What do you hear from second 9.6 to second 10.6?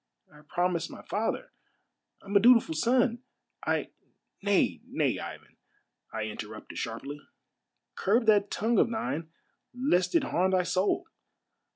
lest it harm